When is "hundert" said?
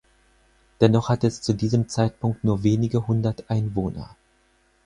3.05-3.47